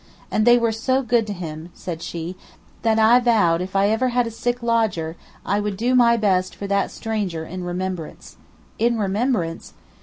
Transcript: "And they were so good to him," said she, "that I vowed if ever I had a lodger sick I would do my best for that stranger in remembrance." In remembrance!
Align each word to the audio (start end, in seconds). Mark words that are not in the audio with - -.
"And 0.31 0.47
they 0.47 0.57
were 0.57 0.71
so 0.71 1.03
good 1.03 1.27
to 1.27 1.31
him," 1.33 1.69
said 1.75 2.01
she, 2.01 2.35
"that 2.81 2.97
I 2.97 3.19
vowed 3.19 3.61
if 3.61 3.75
ever 3.75 4.05
I 4.07 4.09
had 4.09 4.25
a 4.25 4.65
lodger 4.65 5.15
sick 5.15 5.29
I 5.45 5.59
would 5.59 5.77
do 5.77 5.93
my 5.93 6.17
best 6.17 6.55
for 6.55 6.65
that 6.65 6.89
stranger 6.89 7.45
in 7.45 7.63
remembrance." 7.63 8.35
In 8.79 8.97
remembrance! 8.97 9.73